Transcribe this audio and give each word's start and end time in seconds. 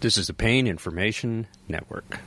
This 0.00 0.18
is 0.18 0.26
the 0.26 0.34
Pain 0.34 0.66
Information 0.66 1.46
Network. 1.68 2.20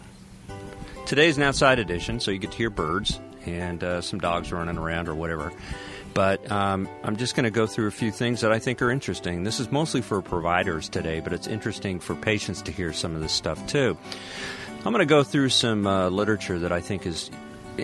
Today's 1.06 1.38
an 1.38 1.44
outside 1.44 1.78
edition, 1.78 2.20
so 2.20 2.32
you 2.32 2.40
get 2.40 2.52
to 2.52 2.58
hear 2.58 2.72
birds 2.72 3.20
and 3.46 3.84
uh, 3.84 4.02
some 4.02 4.20
dogs 4.20 4.52
running 4.52 4.78
around 4.78 5.08
or 5.08 5.14
whatever. 5.14 5.54
But 6.16 6.52
um, 6.52 6.90
I'm 7.04 7.16
just 7.16 7.36
going 7.36 7.44
to 7.44 7.52
go 7.52 7.68
through 7.68 7.88
a 7.88 7.92
few 7.92 8.12
things 8.12 8.42
that 8.42 8.52
I 8.52 8.58
think 8.58 8.82
are 8.82 8.90
interesting. 8.90 9.44
This 9.44 9.60
is 9.60 9.72
mostly 9.72 10.02
for 10.02 10.20
providers 10.24 10.90
today, 10.90 11.20
but 11.20 11.32
it's 11.32 11.46
interesting 11.46 12.00
for 12.00 12.16
patients 12.16 12.64
to 12.64 12.72
hear 12.72 12.92
some 12.92 13.14
of 13.14 13.22
this 13.22 13.34
stuff 13.34 13.66
too. 13.68 13.96
I'm 14.78 14.92
going 14.92 15.00
to 15.00 15.06
go 15.06 15.24
through 15.24 15.50
some 15.50 15.86
uh, 15.86 16.10
literature 16.10 16.58
that 16.58 16.72
I 16.72 16.82
think 16.82 17.06
is 17.06 17.30
uh, 17.78 17.84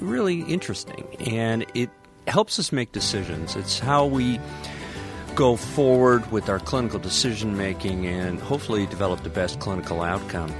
really 0.00 0.40
interesting, 0.42 1.06
and 1.20 1.64
it 1.74 1.90
helps 2.26 2.58
us 2.58 2.72
make 2.72 2.90
decisions. 2.90 3.54
It's 3.54 3.78
how 3.78 4.06
we 4.06 4.40
go 5.40 5.56
forward 5.56 6.30
with 6.30 6.50
our 6.50 6.58
clinical 6.58 6.98
decision 6.98 7.56
making 7.56 8.06
and 8.06 8.38
hopefully 8.40 8.84
develop 8.84 9.22
the 9.22 9.30
best 9.30 9.58
clinical 9.58 10.02
outcome. 10.02 10.54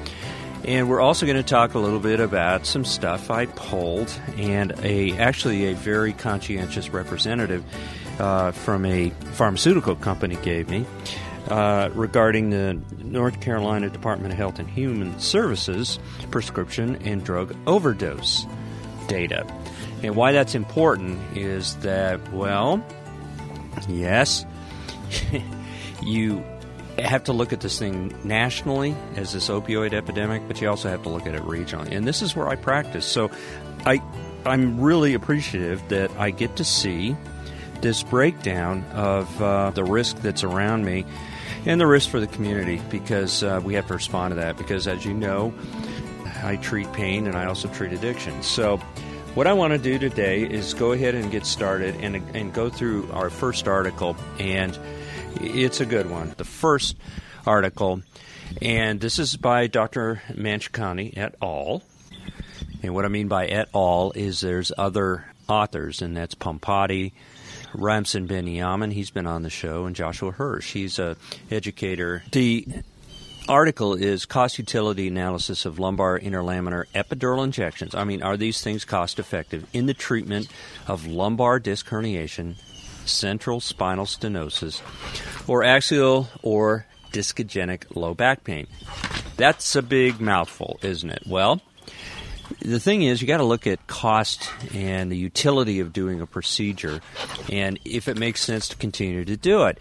And 0.64 0.88
we're 0.88 1.02
also 1.02 1.26
going 1.26 1.36
to 1.36 1.42
talk 1.42 1.74
a 1.74 1.78
little 1.78 2.00
bit 2.00 2.18
about 2.18 2.64
some 2.64 2.86
stuff 2.86 3.30
I 3.30 3.44
pulled, 3.44 4.10
and 4.38 4.72
a 4.82 5.12
actually 5.18 5.66
a 5.66 5.74
very 5.74 6.14
conscientious 6.14 6.88
representative 6.88 7.62
uh, 8.18 8.52
from 8.52 8.86
a 8.86 9.10
pharmaceutical 9.32 9.96
company 9.96 10.36
gave 10.36 10.70
me 10.70 10.86
uh, 11.48 11.90
regarding 11.92 12.48
the 12.48 12.80
North 13.04 13.42
Carolina 13.42 13.90
Department 13.90 14.32
of 14.32 14.38
Health 14.38 14.58
and 14.58 14.70
Human 14.70 15.20
Services 15.20 15.98
prescription 16.30 16.96
and 17.02 17.22
drug 17.22 17.54
overdose 17.66 18.46
data. 19.08 19.46
And 20.02 20.16
why 20.16 20.32
that's 20.32 20.54
important 20.54 21.36
is 21.36 21.76
that, 21.80 22.32
well, 22.32 22.82
yes, 23.86 24.46
you 26.02 26.44
have 26.98 27.24
to 27.24 27.32
look 27.32 27.52
at 27.52 27.60
this 27.60 27.78
thing 27.78 28.14
nationally 28.24 28.94
as 29.16 29.32
this 29.32 29.48
opioid 29.48 29.92
epidemic, 29.92 30.46
but 30.46 30.60
you 30.60 30.68
also 30.68 30.88
have 30.88 31.02
to 31.04 31.08
look 31.08 31.26
at 31.26 31.34
it 31.34 31.42
regionally. 31.42 31.92
And 31.92 32.06
this 32.06 32.22
is 32.22 32.36
where 32.36 32.48
I 32.48 32.56
practice. 32.56 33.06
So 33.06 33.30
I 33.86 34.02
I'm 34.44 34.80
really 34.80 35.14
appreciative 35.14 35.86
that 35.88 36.10
I 36.12 36.30
get 36.30 36.56
to 36.56 36.64
see 36.64 37.16
this 37.82 38.02
breakdown 38.02 38.84
of 38.92 39.42
uh, 39.42 39.70
the 39.70 39.84
risk 39.84 40.16
that's 40.18 40.44
around 40.44 40.84
me 40.84 41.04
and 41.66 41.80
the 41.80 41.86
risk 41.86 42.08
for 42.08 42.20
the 42.20 42.26
community 42.26 42.80
because 42.90 43.42
uh, 43.42 43.60
we 43.62 43.74
have 43.74 43.86
to 43.88 43.94
respond 43.94 44.32
to 44.32 44.36
that. 44.36 44.56
Because 44.56 44.86
as 44.86 45.04
you 45.04 45.12
know, 45.12 45.52
I 46.42 46.56
treat 46.56 46.90
pain 46.92 47.26
and 47.26 47.36
I 47.36 47.46
also 47.46 47.68
treat 47.68 47.92
addiction. 47.92 48.42
So 48.42 48.78
what 49.34 49.46
I 49.46 49.52
want 49.52 49.72
to 49.72 49.78
do 49.78 49.98
today 49.98 50.42
is 50.42 50.74
go 50.74 50.92
ahead 50.92 51.14
and 51.14 51.30
get 51.30 51.44
started 51.44 51.96
and, 51.96 52.16
and 52.34 52.52
go 52.52 52.70
through 52.70 53.10
our 53.12 53.30
first 53.30 53.68
article 53.68 54.16
and 54.38 54.78
it's 55.36 55.80
a 55.80 55.86
good 55.86 56.10
one. 56.10 56.34
The 56.36 56.44
first 56.44 56.96
article, 57.46 58.02
and 58.60 59.00
this 59.00 59.18
is 59.18 59.36
by 59.36 59.66
Dr. 59.66 60.22
Manchikanti 60.30 61.16
et 61.16 61.34
al. 61.42 61.82
And 62.82 62.94
what 62.94 63.04
I 63.04 63.08
mean 63.08 63.28
by 63.28 63.46
et 63.46 63.68
al. 63.74 64.12
is 64.14 64.40
there's 64.40 64.72
other 64.76 65.26
authors, 65.48 66.02
and 66.02 66.16
that's 66.16 66.34
Pampati, 66.34 67.12
Ramsin 67.74 68.26
Benyamin, 68.26 68.90
he's 68.90 69.10
been 69.10 69.26
on 69.26 69.42
the 69.42 69.50
show, 69.50 69.86
and 69.86 69.94
Joshua 69.94 70.32
Hirsch, 70.32 70.72
he's 70.72 70.98
a 70.98 71.16
educator. 71.50 72.22
The 72.32 72.66
article 73.48 73.94
is 73.94 74.26
cost 74.26 74.58
utility 74.58 75.08
analysis 75.08 75.64
of 75.64 75.78
lumbar 75.78 76.18
interlaminar 76.18 76.84
epidural 76.94 77.44
injections. 77.44 77.94
I 77.94 78.04
mean, 78.04 78.22
are 78.22 78.36
these 78.36 78.62
things 78.62 78.84
cost 78.84 79.18
effective 79.18 79.66
in 79.72 79.86
the 79.86 79.94
treatment 79.94 80.48
of 80.86 81.06
lumbar 81.06 81.58
disc 81.58 81.88
herniation 81.88 82.56
central 83.06 83.60
spinal 83.60 84.06
stenosis, 84.06 84.80
or 85.48 85.64
axial 85.64 86.28
or 86.42 86.86
discogenic 87.12 87.96
low 87.96 88.14
back 88.14 88.44
pain. 88.44 88.66
That's 89.36 89.74
a 89.74 89.82
big 89.82 90.20
mouthful, 90.20 90.78
isn't 90.82 91.10
it? 91.10 91.22
Well, 91.26 91.60
the 92.60 92.80
thing 92.80 93.02
is, 93.02 93.22
you 93.22 93.28
got 93.28 93.38
to 93.38 93.44
look 93.44 93.66
at 93.66 93.86
cost 93.86 94.50
and 94.74 95.10
the 95.10 95.16
utility 95.16 95.80
of 95.80 95.92
doing 95.92 96.20
a 96.20 96.26
procedure, 96.26 97.00
and 97.50 97.78
if 97.84 98.08
it 98.08 98.18
makes 98.18 98.40
sense 98.40 98.68
to 98.68 98.76
continue 98.76 99.24
to 99.24 99.36
do 99.36 99.64
it. 99.64 99.78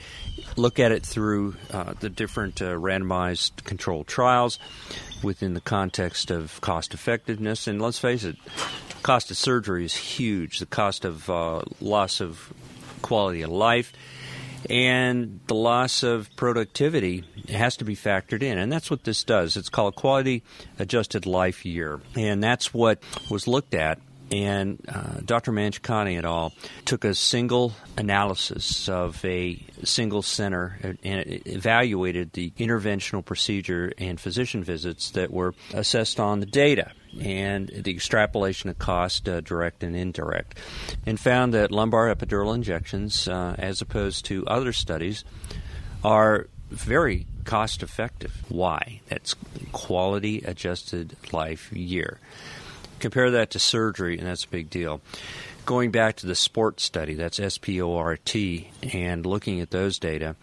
Look 0.55 0.79
at 0.79 0.91
it 0.91 1.05
through 1.05 1.55
uh, 1.71 1.93
the 1.99 2.09
different 2.09 2.61
uh, 2.61 2.71
randomized 2.71 3.63
controlled 3.63 4.07
trials 4.07 4.59
within 5.23 5.53
the 5.53 5.61
context 5.61 6.31
of 6.31 6.59
cost 6.61 6.93
effectiveness. 6.93 7.67
And 7.67 7.81
let's 7.81 7.99
face 7.99 8.23
it, 8.23 8.35
cost 9.03 9.31
of 9.31 9.37
surgery 9.37 9.85
is 9.85 9.95
huge. 9.95 10.59
The 10.59 10.65
cost 10.65 11.05
of 11.05 11.29
uh, 11.29 11.61
loss 11.79 12.19
of 12.19 12.51
quality 13.01 13.41
of 13.41 13.51
life, 13.51 13.93
and 14.69 15.39
the 15.47 15.55
loss 15.55 16.03
of 16.03 16.29
productivity 16.35 17.23
has 17.49 17.77
to 17.77 17.85
be 17.85 17.95
factored 17.95 18.43
in. 18.43 18.57
And 18.57 18.71
that's 18.71 18.91
what 18.91 19.03
this 19.03 19.23
does. 19.23 19.57
It's 19.57 19.69
called 19.69 19.95
quality 19.95 20.43
adjusted 20.77 21.25
life 21.25 21.65
year. 21.65 21.99
And 22.15 22.43
that's 22.43 22.73
what 22.73 23.01
was 23.29 23.47
looked 23.47 23.73
at 23.73 23.99
and 24.31 24.83
uh, 24.87 25.21
Dr. 25.25 25.51
Manchikanti 25.51 26.17
et 26.17 26.25
al. 26.25 26.53
took 26.85 27.03
a 27.03 27.15
single 27.15 27.73
analysis 27.97 28.87
of 28.89 29.23
a 29.25 29.63
single 29.83 30.21
center 30.21 30.95
and 31.03 31.23
evaluated 31.47 32.33
the 32.33 32.51
interventional 32.51 33.23
procedure 33.23 33.91
and 33.97 34.19
physician 34.19 34.63
visits 34.63 35.11
that 35.11 35.31
were 35.31 35.53
assessed 35.73 36.19
on 36.19 36.39
the 36.39 36.45
data 36.45 36.91
and 37.21 37.69
the 37.69 37.91
extrapolation 37.91 38.69
of 38.69 38.79
cost, 38.79 39.27
uh, 39.27 39.41
direct 39.41 39.83
and 39.83 39.95
indirect, 39.95 40.57
and 41.05 41.19
found 41.19 41.53
that 41.53 41.71
lumbar 41.71 42.13
epidural 42.13 42.53
injections, 42.53 43.27
uh, 43.27 43.55
as 43.57 43.81
opposed 43.81 44.25
to 44.25 44.45
other 44.47 44.73
studies, 44.73 45.23
are 46.03 46.47
very 46.69 47.25
cost 47.45 47.81
effective. 47.83 48.43
Why? 48.47 49.01
That's 49.07 49.35
quality 49.71 50.41
adjusted 50.41 51.15
life 51.31 51.71
year. 51.73 52.19
Compare 52.99 53.31
that 53.31 53.51
to 53.51 53.59
surgery, 53.59 54.17
and 54.17 54.27
that's 54.27 54.43
a 54.45 54.49
big 54.49 54.69
deal. 54.69 55.01
Going 55.65 55.91
back 55.91 56.17
to 56.17 56.27
the 56.27 56.35
SPORT 56.35 56.79
study, 56.79 57.13
that's 57.13 57.39
S 57.39 57.57
P 57.57 57.81
O 57.81 57.95
R 57.95 58.17
T, 58.17 58.69
and 58.93 59.25
looking 59.25 59.61
at 59.61 59.71
those 59.71 59.99
data, 59.99 60.35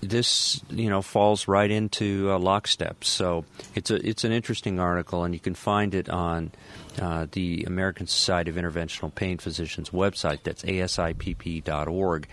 this 0.00 0.60
you 0.70 0.88
know 0.90 1.02
falls 1.02 1.48
right 1.48 1.70
into 1.70 2.30
uh, 2.30 2.38
lockstep. 2.38 3.04
So 3.04 3.44
it's 3.74 3.90
a 3.90 3.96
it's 4.06 4.24
an 4.24 4.32
interesting 4.32 4.78
article, 4.78 5.24
and 5.24 5.34
you 5.34 5.40
can 5.40 5.54
find 5.54 5.94
it 5.94 6.08
on 6.08 6.52
uh, 7.00 7.26
the 7.32 7.64
American 7.64 8.06
Society 8.06 8.50
of 8.50 8.56
Interventional 8.56 9.14
Pain 9.14 9.38
Physicians 9.38 9.90
website. 9.90 10.42
That's 10.42 10.62
asipp.org, 10.62 12.28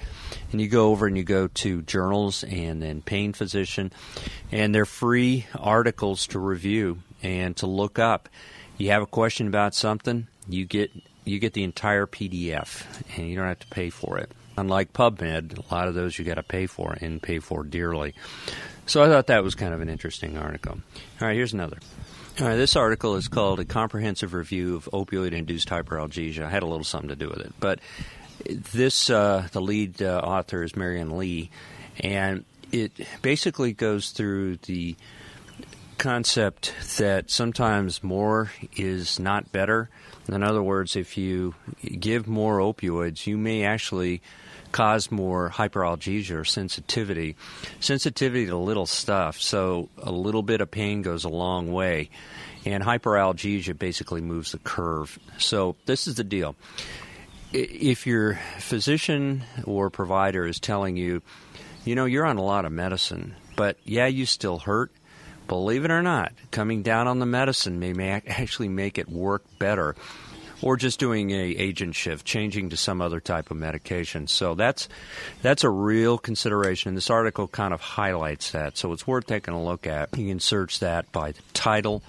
and 0.52 0.62
you 0.62 0.68
go 0.68 0.90
over 0.90 1.08
and 1.08 1.18
you 1.18 1.24
go 1.24 1.48
to 1.48 1.82
journals 1.84 2.44
and 2.44 2.82
then 2.82 3.02
pain 3.02 3.34
physician, 3.34 3.92
and 4.52 4.74
they're 4.74 4.86
free 4.86 5.46
articles 5.58 6.28
to 6.28 6.40
review 6.40 7.00
and 7.22 7.56
to 7.58 7.68
look 7.68 8.00
up. 8.00 8.30
You 8.78 8.90
have 8.90 9.02
a 9.02 9.08
question 9.08 9.48
about 9.48 9.76
something, 9.76 10.28
you 10.48 10.66
get 10.66 10.92
you 11.26 11.40
get 11.40 11.54
the 11.54 11.64
entire 11.64 12.06
PDF, 12.06 12.86
and 13.16 13.30
you 13.30 13.36
don't 13.36 13.48
have 13.48 13.60
to 13.60 13.68
pay 13.68 13.90
for 13.90 14.18
it. 14.18 14.32
Unlike 14.56 14.94
PubMed, 14.94 15.58
a 15.58 15.74
lot 15.74 15.88
of 15.88 15.96
those 15.96 16.18
you 16.18 16.26
got 16.26 16.36
to 16.36 16.44
pay 16.44 16.68
for 16.68 16.96
and 17.02 17.22
pay 17.22 17.40
for 17.40 17.64
dearly. 17.64 18.14
So 18.86 19.02
I 19.02 19.08
thought 19.08 19.28
that 19.28 19.44
was 19.44 19.56
kind 19.56 19.74
of 19.74 19.82
an 19.82 19.90
interesting 19.90 20.38
article. 20.38 20.80
All 21.22 21.28
right, 21.28 21.36
here's 21.36 21.54
another. 21.54 21.78
All 22.40 22.48
right, 22.48 22.56
this 22.56 22.76
article 22.76 23.16
is 23.16 23.28
called 23.28 23.60
A 23.60 23.66
Comprehensive 23.66 24.34
Review 24.34 24.76
of 24.76 24.86
Opioid 24.92 25.34
Induced 25.34 25.70
Hyperalgesia. 25.70 26.44
I 26.44 26.50
had 26.50 26.64
a 26.64 26.68
little 26.68 26.84
something 26.84 27.10
to 27.10 27.16
do 27.16 27.30
with 27.30 27.40
it. 27.40 27.54
But 27.60 27.80
this, 28.46 29.10
uh, 29.10 29.48
the 29.52 29.62
lead 29.62 30.02
uh, 30.02 30.20
author 30.24 30.64
is 30.64 30.76
Marion 30.76 31.18
Lee, 31.18 31.50
and 32.00 32.44
it 32.72 32.92
basically 33.22 33.74
goes 33.74 34.10
through 34.10 34.58
the 34.58 34.96
concept 35.98 36.74
that 36.98 37.30
sometimes 37.30 38.04
more 38.04 38.52
is 38.76 39.20
not 39.20 39.52
better. 39.52 39.90
In 40.28 40.44
other 40.44 40.64
words, 40.64 40.96
if 40.96 41.18
you 41.18 41.56
give 41.82 42.28
more 42.28 42.60
opioids, 42.60 43.28
you 43.28 43.38
may 43.38 43.64
actually 43.64 44.22
cause 44.72 45.12
more 45.12 45.52
hyperalgesia 45.52 46.36
or 46.36 46.46
sensitivity. 46.46 47.36
Sensitivity 47.80 48.46
to 48.48 48.58
little 48.58 48.86
stuff, 48.86 49.40
so 49.40 49.90
a 50.02 50.12
little 50.12 50.42
bit 50.42 50.62
of 50.62 50.72
pain 50.72 51.02
goes 51.02 51.24
a 51.24 51.30
long 51.30 51.72
way. 51.72 52.10
And 52.66 52.84
hyperalgesia 52.84 53.78
basically 53.78 54.22
moves 54.22 54.54
the 54.54 54.58
curve. 54.60 55.20
So 55.38 55.76
this 55.86 56.08
is 56.08 56.16
the 56.16 56.24
deal. 56.24 56.56
If 57.52 58.08
your 58.08 58.40
physician 58.60 59.44
or 59.66 59.90
provider 59.90 60.48
is 60.48 60.60
telling 60.60 60.98
you, 60.98 61.22
you 61.86 61.96
know, 61.96 62.06
you're 62.06 62.26
on 62.26 62.38
a 62.38 62.44
lot 62.44 62.66
of 62.66 62.72
medicine, 62.72 63.36
but 63.56 63.78
yeah, 63.84 64.08
you 64.08 64.26
still 64.26 64.60
hurt, 64.60 64.92
believe 65.48 65.86
it 65.86 65.92
or 65.92 66.02
not, 66.02 66.34
coming 66.52 66.84
down 66.84 67.08
on 67.08 67.20
the 67.20 67.26
medicine 67.26 67.80
may, 67.80 67.94
may 67.94 68.10
actually 68.12 68.70
make 68.70 68.98
it 68.98 69.10
work 69.10 69.44
better 69.60 69.96
or 70.64 70.78
just 70.78 70.98
doing 70.98 71.32
a 71.32 71.44
agent 71.44 71.94
shift, 71.94 72.26
changing 72.26 72.70
to 72.70 72.78
some 72.78 73.02
other 73.02 73.20
type 73.20 73.52
of 73.52 73.58
medication. 73.58 74.28
So 74.28 74.56
that's 74.56 74.88
that's 75.42 75.64
a 75.64 75.70
real 75.70 76.18
consideration, 76.18 76.90
and 76.90 76.98
this 76.98 77.10
article 77.10 77.48
kind 77.48 77.74
of 77.74 77.82
highlights 77.82 78.52
that. 78.52 78.78
So 78.78 78.94
it's 78.94 79.06
worth 79.06 79.28
taking 79.28 79.54
a 79.54 79.64
look 79.64 79.86
at. 79.86 80.18
You 80.18 80.30
can 80.30 80.40
search 80.40 80.80
that 80.80 81.12
by 81.12 81.34
title, 81.54 82.02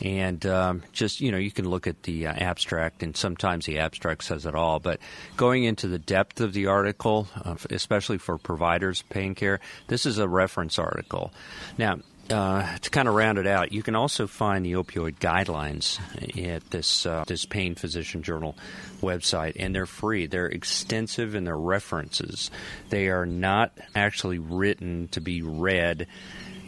and 0.00 0.44
um, 0.46 0.82
just 0.92 1.20
you 1.20 1.30
know 1.30 1.38
you 1.38 1.50
can 1.50 1.68
look 1.68 1.86
at 1.86 2.02
the 2.04 2.28
uh, 2.28 2.32
abstract, 2.32 3.02
and 3.02 3.14
sometimes 3.14 3.66
the 3.66 3.78
abstract 3.78 4.24
says 4.24 4.46
it 4.46 4.54
all. 4.54 4.80
But 4.80 5.00
going 5.36 5.64
into 5.64 5.86
the 5.86 5.98
depth 5.98 6.40
of 6.40 6.54
the 6.54 6.66
article, 6.66 7.28
uh, 7.44 7.56
especially 7.70 8.18
for 8.18 8.38
providers 8.38 9.02
pain 9.10 9.34
care, 9.34 9.60
this 9.88 10.06
is 10.06 10.16
a 10.16 10.26
reference 10.26 10.78
article. 10.78 11.30
Now 11.76 11.98
uh, 12.30 12.76
to 12.78 12.90
kind 12.90 13.08
of 13.08 13.14
round 13.14 13.38
it 13.38 13.46
out, 13.46 13.72
you 13.72 13.82
can 13.82 13.94
also 13.94 14.26
find 14.26 14.64
the 14.64 14.72
opioid 14.72 15.16
guidelines 15.18 15.98
at 16.38 16.70
this 16.70 17.06
uh, 17.06 17.24
this 17.26 17.44
Pain 17.44 17.74
Physician 17.74 18.22
Journal 18.22 18.56
website, 19.00 19.54
and 19.58 19.74
they're 19.74 19.86
free. 19.86 20.26
They're 20.26 20.46
extensive 20.46 21.34
in 21.34 21.44
their 21.44 21.56
references. 21.56 22.50
They 22.90 23.08
are 23.08 23.26
not 23.26 23.72
actually 23.94 24.38
written 24.38 25.08
to 25.08 25.20
be 25.20 25.42
read 25.42 26.06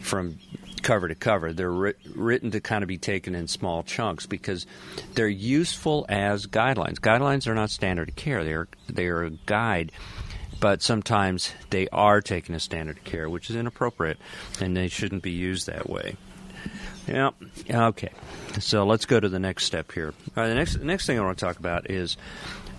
from 0.01 0.39
cover 0.81 1.07
to 1.07 1.15
cover. 1.15 1.53
They're 1.53 1.71
ri- 1.71 1.93
written 2.15 2.51
to 2.51 2.61
kind 2.61 2.83
of 2.83 2.87
be 2.87 2.97
taken 2.97 3.35
in 3.35 3.47
small 3.47 3.83
chunks 3.83 4.25
because 4.25 4.65
they're 5.13 5.27
useful 5.27 6.05
as 6.09 6.47
guidelines. 6.47 6.95
Guidelines 6.95 7.47
are 7.47 7.55
not 7.55 7.69
standard 7.69 8.09
of 8.09 8.15
care. 8.15 8.43
They 8.43 8.53
are 8.53 8.67
they 8.89 9.07
are 9.07 9.23
a 9.23 9.29
guide 9.29 9.91
but 10.61 10.81
sometimes 10.81 11.51
they 11.71 11.89
are 11.89 12.21
taking 12.21 12.55
a 12.55 12.59
standard 12.59 12.99
of 12.99 13.03
care, 13.03 13.29
which 13.29 13.49
is 13.49 13.57
inappropriate, 13.57 14.19
and 14.61 14.77
they 14.77 14.87
shouldn't 14.87 15.23
be 15.23 15.31
used 15.31 15.67
that 15.67 15.89
way. 15.89 16.15
Yeah. 17.07 17.31
Okay. 17.69 18.11
So 18.59 18.85
let's 18.85 19.05
go 19.05 19.19
to 19.19 19.27
the 19.27 19.39
next 19.39 19.65
step 19.65 19.91
here. 19.91 20.13
All 20.37 20.43
right. 20.43 20.49
The 20.49 20.55
next 20.55 20.75
the 20.77 20.85
next 20.85 21.07
thing 21.07 21.19
I 21.19 21.23
want 21.23 21.39
to 21.39 21.45
talk 21.45 21.57
about 21.57 21.89
is 21.89 22.15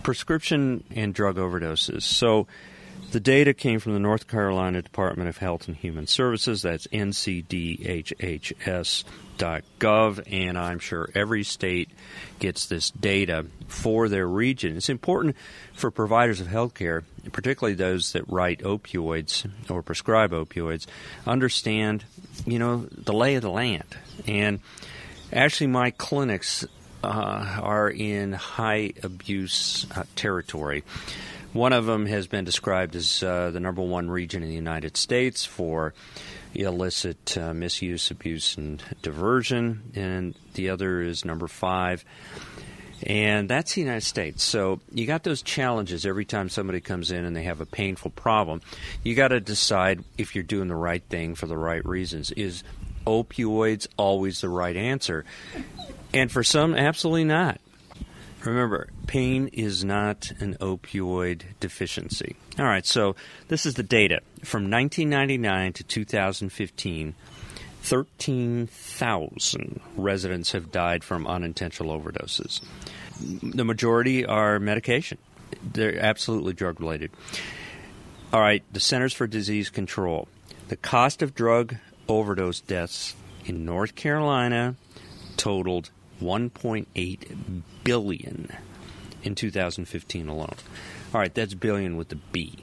prescription 0.04 0.84
and 0.94 1.12
drug 1.12 1.36
overdoses. 1.36 2.02
So 2.02 2.46
the 3.12 3.20
data 3.20 3.54
came 3.54 3.78
from 3.78 3.92
the 3.92 4.00
North 4.00 4.26
Carolina 4.26 4.80
Department 4.80 5.28
of 5.28 5.36
Health 5.36 5.68
and 5.68 5.76
Human 5.76 6.06
Services. 6.06 6.62
That's 6.62 6.86
ncdhhs.gov, 6.86 7.42
and 10.32 10.58
I'm 10.58 10.78
sure 10.78 11.10
every 11.14 11.44
state 11.44 11.90
gets 12.38 12.66
this 12.66 12.90
data 12.90 13.44
for 13.68 14.08
their 14.08 14.26
region. 14.26 14.78
It's 14.78 14.88
important 14.88 15.36
for 15.74 15.90
providers 15.90 16.40
of 16.40 16.46
healthcare, 16.46 17.04
particularly 17.32 17.74
those 17.74 18.12
that 18.12 18.26
write 18.28 18.60
opioids 18.60 19.46
or 19.70 19.82
prescribe 19.82 20.30
opioids, 20.32 20.86
understand, 21.26 22.04
you 22.46 22.58
know, 22.58 22.86
the 22.90 23.12
lay 23.12 23.34
of 23.34 23.42
the 23.42 23.50
land. 23.50 23.94
And 24.26 24.60
actually, 25.30 25.66
my 25.66 25.90
clinics 25.90 26.64
uh, 27.04 27.58
are 27.60 27.90
in 27.90 28.32
high 28.32 28.94
abuse 29.02 29.86
uh, 29.94 30.04
territory. 30.16 30.84
One 31.52 31.74
of 31.74 31.84
them 31.84 32.06
has 32.06 32.26
been 32.26 32.44
described 32.44 32.96
as 32.96 33.22
uh, 33.22 33.50
the 33.50 33.60
number 33.60 33.82
one 33.82 34.10
region 34.10 34.42
in 34.42 34.48
the 34.48 34.54
United 34.54 34.96
States 34.96 35.44
for 35.44 35.92
illicit 36.54 37.36
uh, 37.36 37.52
misuse, 37.52 38.10
abuse, 38.10 38.56
and 38.56 38.82
diversion, 39.02 39.82
and 39.94 40.34
the 40.54 40.70
other 40.70 41.02
is 41.02 41.24
number 41.24 41.46
five. 41.46 42.04
And 43.04 43.48
that's 43.48 43.74
the 43.74 43.80
United 43.80 44.04
States. 44.04 44.44
So 44.44 44.80
you 44.92 45.06
got 45.06 45.24
those 45.24 45.42
challenges 45.42 46.06
every 46.06 46.24
time 46.24 46.48
somebody 46.48 46.80
comes 46.80 47.10
in 47.10 47.24
and 47.24 47.34
they 47.34 47.42
have 47.42 47.60
a 47.60 47.66
painful 47.66 48.12
problem. 48.12 48.60
You 49.02 49.14
got 49.14 49.28
to 49.28 49.40
decide 49.40 50.04
if 50.16 50.34
you're 50.34 50.44
doing 50.44 50.68
the 50.68 50.76
right 50.76 51.02
thing 51.02 51.34
for 51.34 51.46
the 51.46 51.58
right 51.58 51.84
reasons. 51.84 52.30
Is 52.30 52.62
opioids 53.06 53.88
always 53.96 54.40
the 54.40 54.48
right 54.48 54.76
answer? 54.76 55.24
And 56.14 56.30
for 56.30 56.44
some, 56.44 56.74
absolutely 56.74 57.24
not. 57.24 57.60
Remember, 58.44 58.88
pain 59.06 59.48
is 59.52 59.84
not 59.84 60.32
an 60.40 60.56
opioid 60.60 61.42
deficiency. 61.60 62.34
All 62.58 62.64
right, 62.64 62.84
so 62.84 63.14
this 63.48 63.64
is 63.66 63.74
the 63.74 63.84
data. 63.84 64.20
From 64.42 64.68
1999 64.70 65.72
to 65.74 65.84
2015, 65.84 67.14
13,000 67.82 69.80
residents 69.96 70.52
have 70.52 70.72
died 70.72 71.04
from 71.04 71.26
unintentional 71.26 71.98
overdoses. 71.98 72.60
The 73.20 73.64
majority 73.64 74.26
are 74.26 74.58
medication, 74.58 75.18
they're 75.62 75.98
absolutely 75.98 76.52
drug 76.52 76.80
related. 76.80 77.10
All 78.32 78.40
right, 78.40 78.64
the 78.72 78.80
Centers 78.80 79.12
for 79.12 79.26
Disease 79.26 79.68
Control. 79.70 80.26
The 80.68 80.76
cost 80.76 81.22
of 81.22 81.34
drug 81.34 81.76
overdose 82.08 82.60
deaths 82.60 83.14
in 83.44 83.64
North 83.64 83.94
Carolina 83.94 84.74
totaled 85.36 85.90
1.8 86.20 87.62
billion 87.84 88.50
in 89.22 89.34
2015 89.34 90.28
alone. 90.28 90.54
All 91.14 91.20
right, 91.20 91.34
that's 91.34 91.54
billion 91.54 91.96
with 91.96 92.08
the 92.08 92.16
B. 92.16 92.58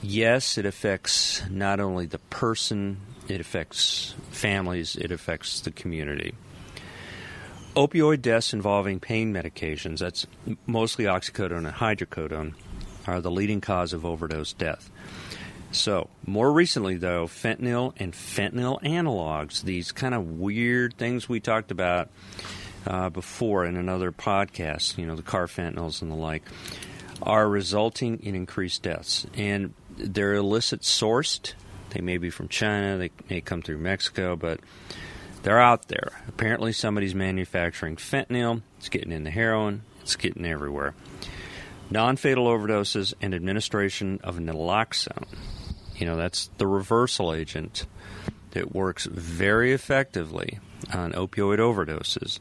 Yes, 0.00 0.58
it 0.58 0.64
affects 0.64 1.42
not 1.50 1.80
only 1.80 2.06
the 2.06 2.18
person, 2.18 2.98
it 3.28 3.40
affects 3.40 4.14
families, 4.30 4.96
it 4.96 5.10
affects 5.10 5.60
the 5.60 5.70
community. 5.70 6.34
Opioid 7.74 8.22
deaths 8.22 8.52
involving 8.52 9.00
pain 9.00 9.32
medications, 9.32 9.98
that's 9.98 10.26
mostly 10.66 11.04
oxycodone 11.04 11.58
and 11.58 11.68
hydrocodone, 11.68 12.54
are 13.06 13.20
the 13.20 13.30
leading 13.30 13.60
cause 13.60 13.92
of 13.92 14.04
overdose 14.04 14.52
death. 14.52 14.90
So, 15.70 16.08
more 16.24 16.50
recently, 16.50 16.96
though, 16.96 17.26
fentanyl 17.26 17.92
and 17.98 18.12
fentanyl 18.14 18.82
analogs, 18.82 19.62
these 19.62 19.92
kind 19.92 20.14
of 20.14 20.38
weird 20.38 20.96
things 20.96 21.28
we 21.28 21.40
talked 21.40 21.70
about 21.70 22.08
uh, 22.88 23.10
before 23.10 23.66
in 23.66 23.76
another 23.76 24.10
podcast, 24.10 24.96
you 24.96 25.06
know, 25.06 25.14
the 25.14 25.22
carfentanyls 25.22 26.00
and 26.00 26.10
the 26.10 26.16
like, 26.16 26.42
are 27.22 27.48
resulting 27.48 28.18
in 28.22 28.34
increased 28.34 28.82
deaths. 28.82 29.26
And 29.34 29.74
they're 29.96 30.34
illicit 30.34 30.80
sourced. 30.80 31.52
They 31.90 32.00
may 32.00 32.16
be 32.16 32.30
from 32.30 32.48
China, 32.48 32.96
they 32.96 33.10
may 33.28 33.40
come 33.40 33.62
through 33.62 33.78
Mexico, 33.78 34.36
but 34.36 34.60
they're 35.42 35.60
out 35.60 35.88
there. 35.88 36.12
Apparently, 36.28 36.72
somebody's 36.72 37.14
manufacturing 37.14 37.96
fentanyl, 37.96 38.62
it's 38.78 38.88
getting 38.88 39.12
into 39.12 39.30
heroin, 39.30 39.82
it's 40.02 40.16
getting 40.16 40.44
everywhere. 40.44 40.94
Non 41.90 42.16
fatal 42.16 42.46
overdoses 42.46 43.14
and 43.20 43.34
administration 43.34 44.20
of 44.22 44.36
naloxone. 44.36 45.26
You 45.96 46.06
know, 46.06 46.16
that's 46.16 46.50
the 46.58 46.66
reversal 46.66 47.32
agent 47.32 47.86
that 48.50 48.74
works 48.74 49.06
very 49.06 49.72
effectively 49.72 50.58
on 50.92 51.12
opioid 51.12 51.58
overdoses, 51.58 52.40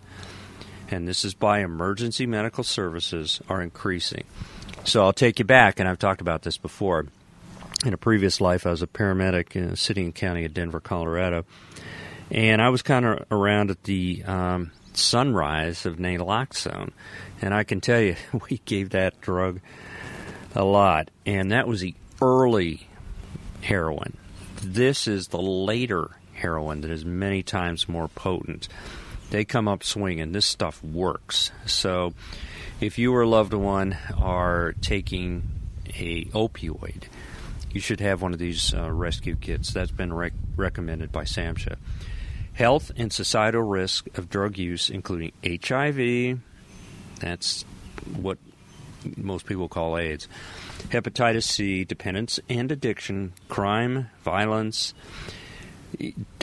and 0.90 1.08
this 1.08 1.26
is 1.26 1.34
by 1.34 1.60
emergency 1.60 2.26
medical 2.26 2.64
services, 2.64 3.42
are 3.50 3.62
increasing. 3.62 4.24
So 4.84 5.04
I'll 5.04 5.14
take 5.14 5.40
you 5.40 5.46
back, 5.46 5.80
and 5.80 5.88
I've 5.88 6.00
talked 6.00 6.22
about 6.22 6.44
this 6.44 6.58
before. 6.58 7.08
In 7.86 7.94
a 7.94 7.98
previous 7.98 8.42
life, 8.42 8.66
I 8.66 8.72
was 8.72 8.82
a 8.82 8.88
paramedic 8.88 9.56
in 9.56 9.70
the 9.70 9.78
city 9.78 10.04
and 10.04 10.16
county 10.16 10.46
of 10.46 10.54
Denver, 10.54 10.80
Colorado, 10.80 11.46
and 12.32 12.62
I 12.62 12.70
was 12.70 12.82
kind 12.82 13.06
of 13.06 13.26
around 13.30 13.70
at 13.70 13.84
the 13.84 14.24
um, 14.26 14.72
sunrise 14.94 15.86
of 15.86 15.98
naloxone, 15.98 16.92
and 17.42 17.54
I 17.54 17.64
can 17.64 17.82
tell 17.82 18.02
you, 18.02 18.16
we 18.50 18.62
gave 18.66 18.92
that 18.92 19.22
drug 19.22 19.62
a 20.56 20.64
lot, 20.64 21.12
and 21.26 21.52
that 21.52 21.68
was 21.68 21.82
the 21.82 21.96
early 22.22 22.88
heroin. 23.62 24.18
This 24.62 25.08
is 25.08 25.28
the 25.28 25.42
later 25.42 26.12
heroin 26.34 26.82
that 26.82 26.92
is 26.92 27.06
many 27.06 27.44
times 27.44 27.88
more 27.88 28.08
potent. 28.08 28.68
They 29.30 29.44
come 29.46 29.68
up 29.68 29.84
swinging. 29.84 30.32
This 30.32 30.46
stuff 30.46 30.84
works. 30.84 31.52
So, 31.66 32.14
if 32.80 32.98
you 32.98 33.14
or 33.14 33.22
a 33.22 33.28
loved 33.28 33.54
one 33.54 33.98
are 34.18 34.74
taking 34.82 35.50
a 35.96 36.26
opioid, 36.26 37.04
you 37.72 37.82
should 37.82 38.00
have 38.00 38.22
one 38.22 38.34
of 38.34 38.40
these 38.40 38.74
uh, 38.74 38.90
rescue 38.92 39.36
kits. 39.36 39.74
That's 39.74 39.92
been 39.92 40.14
rec- 40.14 40.34
recommended 40.56 41.12
by 41.12 41.24
SAMHSA. 41.24 41.76
Health 42.54 42.92
and 42.96 43.12
societal 43.12 43.62
risk 43.62 44.18
of 44.18 44.30
drug 44.30 44.58
use, 44.58 44.90
including 44.90 45.32
HIV, 45.44 46.40
that's 47.20 47.64
what 48.16 48.38
most 49.16 49.46
people 49.46 49.68
call 49.68 49.98
AIDS, 49.98 50.28
hepatitis 50.90 51.44
C, 51.44 51.84
dependence 51.84 52.40
and 52.50 52.72
addiction, 52.72 53.34
crime, 53.50 54.10
violence, 54.24 54.94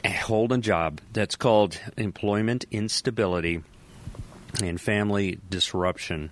hold 0.04 0.52
a 0.52 0.58
job. 0.58 1.00
That's 1.12 1.36
called 1.36 1.78
employment 1.96 2.64
instability 2.70 3.62
and 4.62 4.80
family 4.80 5.38
disruption 5.50 6.30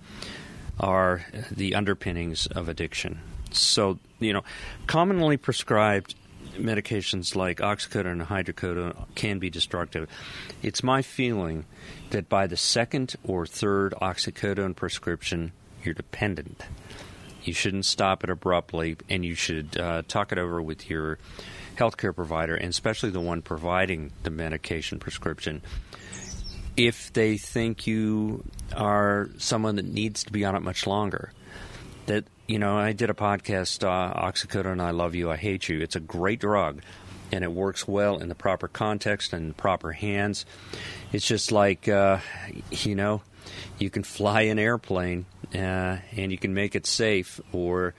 are 0.78 1.25
the 1.50 1.75
underpinnings 1.75 2.47
of 2.47 2.69
addiction. 2.69 3.21
So, 3.50 3.99
you 4.19 4.33
know, 4.33 4.42
commonly 4.87 5.37
prescribed 5.37 6.14
medications 6.57 7.35
like 7.35 7.59
oxycodone 7.59 8.12
and 8.12 8.23
hydrocodone 8.23 8.95
can 9.14 9.38
be 9.38 9.50
destructive. 9.50 10.09
It's 10.62 10.83
my 10.83 11.02
feeling 11.02 11.64
that 12.11 12.28
by 12.28 12.47
the 12.47 12.57
second 12.57 13.16
or 13.25 13.47
third 13.47 13.95
oxycodone 14.00 14.76
prescription, 14.76 15.52
you're 15.83 15.95
dependent. 15.95 16.62
You 17.42 17.52
shouldn't 17.52 17.87
stop 17.87 18.23
it 18.23 18.31
abruptly, 18.31 18.97
and 19.09 19.25
you 19.25 19.35
should 19.35 19.76
uh, 19.78 20.02
talk 20.07 20.31
it 20.31 20.38
over 20.38 20.62
with 20.62 20.88
your 20.88 21.19
healthcare 21.76 22.14
provider, 22.14 22.54
and 22.54 22.70
especially 22.70 23.10
the 23.10 23.20
one 23.20 23.42
providing 23.42 24.12
the 24.22 24.30
medication 24.30 24.98
prescription, 24.98 25.62
if 26.76 27.12
they 27.12 27.36
think 27.36 27.86
you 27.86 28.44
are 28.74 29.28
someone 29.38 29.76
that 29.76 29.84
needs 29.84 30.24
to 30.24 30.32
be 30.32 30.44
on 30.44 30.54
it 30.54 30.60
much 30.62 30.86
longer. 30.86 31.32
That 32.06 32.24
you 32.46 32.58
know, 32.58 32.76
I 32.76 32.92
did 32.92 33.08
a 33.10 33.14
podcast, 33.14 33.84
uh, 33.84 34.20
Oxycodone, 34.20 34.80
I 34.80 34.90
Love 34.90 35.14
You, 35.14 35.30
I 35.30 35.36
Hate 35.36 35.68
You. 35.68 35.80
It's 35.80 35.96
a 35.96 36.00
great 36.00 36.40
drug, 36.40 36.82
and 37.30 37.44
it 37.44 37.52
works 37.52 37.86
well 37.86 38.18
in 38.18 38.28
the 38.28 38.34
proper 38.34 38.68
context 38.68 39.32
and 39.32 39.56
proper 39.56 39.92
hands. 39.92 40.44
It's 41.12 41.26
just 41.26 41.52
like, 41.52 41.88
uh, 41.88 42.18
you 42.70 42.94
know, 42.94 43.22
you 43.78 43.90
can 43.90 44.02
fly 44.02 44.42
an 44.42 44.58
airplane 44.58 45.26
uh, 45.54 45.98
and 46.16 46.32
you 46.32 46.38
can 46.38 46.54
make 46.54 46.74
it 46.74 46.86
safe, 46.86 47.40
or 47.52 47.94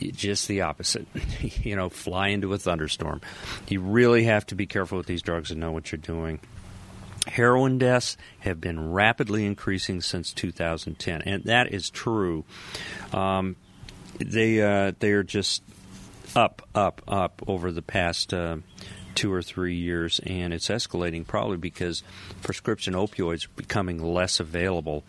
just 0.00 0.48
the 0.48 0.62
opposite. 0.62 1.06
you 1.64 1.76
know, 1.76 1.88
fly 1.88 2.28
into 2.28 2.52
a 2.52 2.58
thunderstorm. 2.58 3.20
You 3.68 3.80
really 3.80 4.24
have 4.24 4.46
to 4.46 4.54
be 4.54 4.66
careful 4.66 4.98
with 4.98 5.06
these 5.06 5.22
drugs 5.22 5.50
and 5.50 5.60
know 5.60 5.72
what 5.72 5.92
you're 5.92 5.98
doing. 5.98 6.40
Heroin 7.26 7.78
deaths 7.78 8.16
have 8.40 8.60
been 8.60 8.92
rapidly 8.92 9.44
increasing 9.44 10.00
since 10.00 10.32
2010, 10.32 11.22
and 11.22 11.44
that 11.44 11.72
is 11.72 11.90
true. 11.90 12.44
Um, 13.12 13.56
they 14.18 14.62
uh, 14.62 14.92
they 14.98 15.12
are 15.12 15.22
just 15.22 15.62
up, 16.34 16.66
up, 16.74 17.02
up 17.06 17.42
over 17.46 17.70
the 17.70 17.82
past 17.82 18.32
uh, 18.32 18.58
two 19.14 19.32
or 19.32 19.42
three 19.42 19.74
years, 19.74 20.20
and 20.20 20.54
it's 20.54 20.68
escalating 20.68 21.26
probably 21.26 21.56
because 21.56 22.02
prescription 22.42 22.94
opioids 22.94 23.46
are 23.46 23.50
becoming 23.56 24.02
less 24.02 24.40
available. 24.40 25.04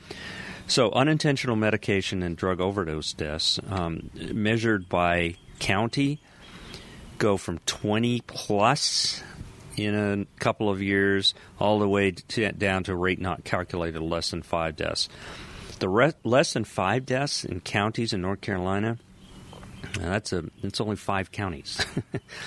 So, 0.69 0.91
unintentional 0.91 1.55
medication 1.55 2.21
and 2.21 2.38
drug 2.38 2.61
overdose 2.61 3.13
deaths, 3.13 3.59
um, 3.69 4.11
measured 4.13 4.88
by 4.88 5.33
county, 5.57 6.21
go 7.17 7.38
from 7.38 7.57
20 7.65 8.21
plus 8.27 9.23
in 9.75 9.95
a 9.95 10.39
couple 10.39 10.69
of 10.69 10.79
years 10.79 11.33
all 11.57 11.79
the 11.79 11.89
way 11.89 12.11
to, 12.11 12.51
down 12.51 12.83
to 12.83 12.91
a 12.91 12.95
rate 12.95 13.19
not 13.19 13.43
calculated 13.43 13.99
less 13.99 14.29
than 14.29 14.43
five 14.43 14.75
deaths. 14.75 15.09
The 15.79 15.89
re- 15.89 16.13
less 16.23 16.53
than 16.53 16.65
five 16.65 17.03
deaths 17.03 17.43
in 17.43 17.61
counties 17.61 18.13
in 18.13 18.21
North 18.21 18.41
Carolina, 18.41 18.99
that's 19.97 20.33
a 20.33 20.43
it's 20.61 20.79
only 20.79 20.97
five 20.97 21.31
counties. 21.31 21.83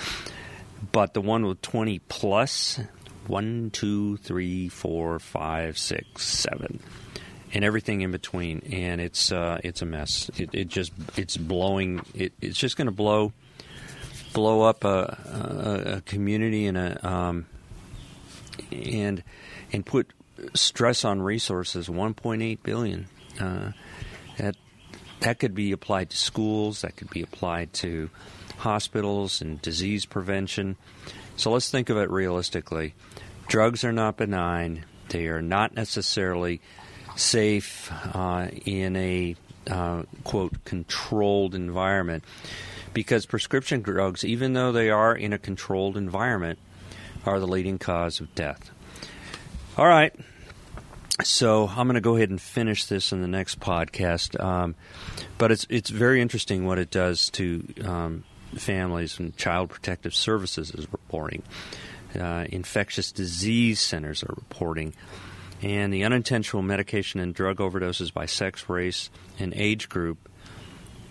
but 0.93 1.13
the 1.13 1.19
one 1.19 1.45
with 1.45 1.61
20 1.61 1.99
plus, 2.07 2.79
one, 3.27 3.69
two, 3.69 4.15
three, 4.15 4.69
four, 4.69 5.19
five, 5.19 5.77
six, 5.77 6.25
seven 6.25 6.79
and 7.53 7.63
everything 7.63 8.01
in 8.01 8.11
between, 8.11 8.61
and 8.71 8.99
it's 8.99 9.31
uh, 9.31 9.59
it's 9.63 9.81
a 9.81 9.85
mess. 9.85 10.29
It, 10.37 10.49
it 10.53 10.67
just 10.67 10.91
it's 11.15 11.37
blowing. 11.37 12.01
It, 12.13 12.33
it's 12.41 12.57
just 12.57 12.75
going 12.75 12.87
to 12.87 12.91
blow 12.91 13.31
blow 14.33 14.61
up 14.61 14.83
a, 14.83 15.85
a, 15.87 15.97
a 15.97 16.01
community 16.01 16.65
and 16.65 16.77
a 16.77 17.07
um, 17.07 17.45
and 18.71 19.23
and 19.71 19.85
put 19.85 20.11
stress 20.55 21.05
on 21.05 21.21
resources. 21.21 21.87
1.8 21.87 22.63
billion. 22.63 23.07
Uh, 23.39 23.71
that 24.37 24.55
that 25.19 25.39
could 25.39 25.53
be 25.53 25.71
applied 25.71 26.09
to 26.09 26.17
schools. 26.17 26.81
That 26.81 26.95
could 26.95 27.11
be 27.11 27.21
applied 27.21 27.71
to 27.73 28.09
hospitals 28.57 29.41
and 29.41 29.61
disease 29.61 30.05
prevention. 30.05 30.75
So 31.35 31.51
let's 31.51 31.69
think 31.69 31.89
of 31.89 31.97
it 31.97 32.09
realistically. 32.09 32.95
Drugs 33.47 33.83
are 33.83 33.91
not 33.91 34.17
benign. 34.17 34.85
They 35.09 35.27
are 35.27 35.41
not 35.41 35.75
necessarily 35.75 36.61
safe 37.15 37.91
uh, 38.13 38.47
in 38.65 38.95
a 38.95 39.35
uh, 39.69 40.03
quote 40.23 40.63
controlled 40.65 41.55
environment 41.55 42.23
because 42.93 43.25
prescription 43.25 43.81
drugs, 43.81 44.23
even 44.23 44.53
though 44.53 44.71
they 44.71 44.89
are 44.89 45.15
in 45.15 45.33
a 45.33 45.39
controlled 45.39 45.97
environment, 45.97 46.59
are 47.25 47.39
the 47.39 47.47
leading 47.47 47.77
cause 47.77 48.19
of 48.19 48.33
death. 48.35 48.71
All 49.77 49.87
right. 49.87 50.13
So 51.23 51.67
I'm 51.67 51.87
going 51.87 51.95
to 51.95 52.01
go 52.01 52.15
ahead 52.15 52.29
and 52.29 52.41
finish 52.41 52.85
this 52.85 53.11
in 53.11 53.21
the 53.21 53.27
next 53.27 53.59
podcast, 53.59 54.39
um, 54.43 54.75
but 55.37 55.51
it's 55.51 55.65
it's 55.69 55.89
very 55.89 56.21
interesting 56.21 56.65
what 56.65 56.79
it 56.79 56.89
does 56.89 57.29
to 57.31 57.63
um, 57.85 58.23
families 58.55 59.19
and 59.19 59.35
Child 59.37 59.69
Protective 59.69 60.15
Services 60.15 60.71
is 60.71 60.91
reporting, 60.91 61.43
uh, 62.19 62.45
infectious 62.49 63.11
disease 63.11 63.79
centers 63.79 64.23
are 64.23 64.33
reporting, 64.35 64.95
and 65.63 65.91
the 65.93 66.03
unintentional 66.03 66.61
medication 66.61 67.21
and 67.21 67.33
drug 67.33 67.57
overdoses 67.57 68.13
by 68.13 68.25
sex, 68.25 68.69
race, 68.69 69.09
and 69.39 69.53
age 69.55 69.87
group. 69.87 70.29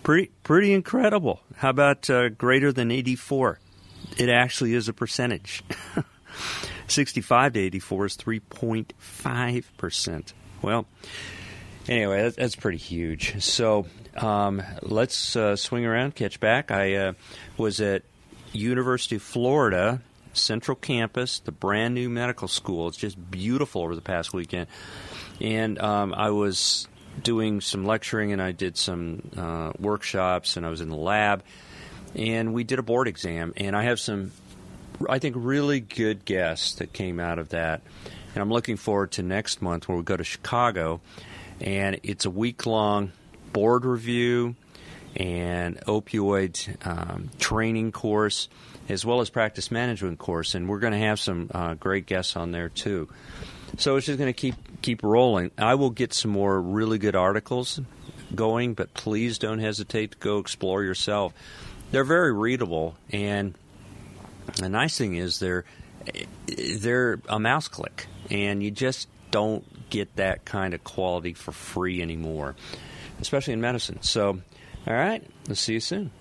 Pretty, 0.03 0.29
pretty 0.43 0.73
incredible. 0.73 1.39
How 1.55 1.71
about 1.71 2.07
uh, 2.09 2.29
greater 2.29 2.71
than 2.71 2.91
84? 2.91 3.59
It 4.17 4.29
actually 4.29 4.75
is 4.75 4.87
a 4.87 4.93
percentage. 4.93 5.63
65 6.87 7.53
to 7.53 7.59
84 7.59 8.05
is 8.05 8.17
3.5%. 8.17 10.33
Well, 10.61 10.85
anyway, 11.89 12.29
that's, 12.29 12.55
pretty 12.55 12.77
huge. 12.77 13.43
So 13.43 13.87
um, 14.15 14.61
let's 14.83 15.35
uh, 15.35 15.55
swing 15.55 15.83
around, 15.85 16.13
catch 16.15 16.39
back. 16.39 16.69
I 16.69 16.93
uh, 16.95 17.13
was 17.57 17.81
at 17.81 18.03
University 18.51 19.15
of 19.15 19.23
Florida 19.23 19.99
Central 20.33 20.75
Campus, 20.75 21.39
the 21.39 21.51
brand 21.51 21.93
new 21.93 22.09
medical 22.09 22.47
school. 22.47 22.87
It's 22.87 22.97
just 22.97 23.31
beautiful 23.31 23.81
over 23.81 23.95
the 23.95 24.01
past 24.01 24.33
weekend. 24.33 24.67
And 25.39 25.79
um, 25.79 26.13
I 26.13 26.31
was 26.31 26.87
doing 27.21 27.61
some 27.61 27.85
lecturing 27.85 28.31
and 28.33 28.41
I 28.41 28.51
did 28.51 28.77
some 28.77 29.21
uh, 29.37 29.71
workshops 29.79 30.57
and 30.57 30.65
I 30.65 30.69
was 30.69 30.81
in 30.81 30.89
the 30.89 30.95
lab. 30.95 31.43
And 32.15 32.53
we 32.53 32.63
did 32.63 32.79
a 32.79 32.83
board 32.83 33.07
exam. 33.07 33.53
And 33.57 33.75
I 33.75 33.83
have 33.83 33.99
some, 33.99 34.31
I 35.09 35.19
think, 35.19 35.35
really 35.37 35.79
good 35.79 36.25
guests 36.25 36.75
that 36.75 36.93
came 36.93 37.19
out 37.19 37.39
of 37.39 37.49
that. 37.49 37.81
And 38.33 38.41
I'm 38.41 38.49
looking 38.49 38.77
forward 38.77 39.11
to 39.13 39.23
next 39.23 39.61
month 39.61 39.87
where 39.87 39.97
we 39.97 40.03
go 40.03 40.17
to 40.17 40.23
Chicago. 40.23 41.01
And 41.61 41.99
it's 42.03 42.25
a 42.25 42.29
week 42.29 42.65
long 42.65 43.11
board 43.51 43.85
review 43.85 44.55
and 45.15 45.79
opioid 45.81 46.85
um, 46.85 47.29
training 47.39 47.91
course 47.91 48.49
as 48.89 49.05
well 49.05 49.21
as 49.21 49.29
practice 49.29 49.71
management 49.71 50.19
course, 50.19 50.55
and 50.55 50.67
we're 50.67 50.79
going 50.79 50.93
to 50.93 50.99
have 50.99 51.19
some 51.19 51.49
uh, 51.53 51.73
great 51.75 52.05
guests 52.05 52.35
on 52.35 52.51
there 52.51 52.69
too. 52.69 53.09
So 53.77 53.95
it's 53.95 54.05
just 54.05 54.19
going 54.19 54.31
to 54.31 54.39
keep 54.39 54.55
keep 54.81 55.01
rolling. 55.03 55.51
I 55.57 55.75
will 55.75 55.89
get 55.89 56.13
some 56.13 56.31
more 56.31 56.61
really 56.61 56.97
good 56.97 57.15
articles 57.15 57.79
going, 58.35 58.73
but 58.73 58.93
please 58.93 59.37
don't 59.39 59.59
hesitate 59.59 60.11
to 60.11 60.17
go 60.17 60.39
explore 60.39 60.83
yourself. 60.83 61.33
They're 61.91 62.03
very 62.03 62.33
readable, 62.33 62.95
and 63.11 63.55
the 64.57 64.69
nice 64.69 64.97
thing 64.97 65.15
is 65.15 65.39
they're 65.39 65.65
they're 66.45 67.19
a 67.27 67.39
mouse 67.39 67.67
click, 67.67 68.07
and 68.29 68.61
you 68.61 68.71
just 68.71 69.07
don't 69.31 69.65
get 69.89 70.15
that 70.17 70.45
kind 70.45 70.73
of 70.73 70.83
quality 70.83 71.33
for 71.33 71.51
free 71.51 72.01
anymore, 72.01 72.55
especially 73.21 73.53
in 73.53 73.61
medicine. 73.61 74.01
So, 74.01 74.39
all 74.87 74.93
right, 74.93 75.23
let's 75.47 75.61
see 75.61 75.73
you 75.73 75.79
soon. 75.79 76.11